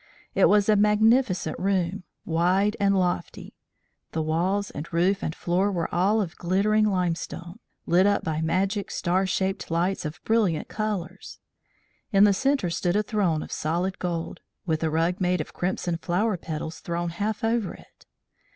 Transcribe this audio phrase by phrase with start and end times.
[0.33, 3.53] It was a magnificent room, wide and lofty.
[4.13, 8.89] The walls and roof and floor were all of glittering limestone, lit up by magic
[8.89, 11.37] star shaped lights of brilliant colours.
[12.11, 15.97] In the centre stood a throne of solid gold, with a rug made of crimson
[15.97, 18.07] flower petals thrown half over it.